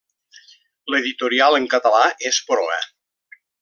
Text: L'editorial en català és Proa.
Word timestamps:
L'editorial 0.93 1.59
en 1.59 1.69
català 1.77 2.03
és 2.33 2.43
Proa. 2.51 2.85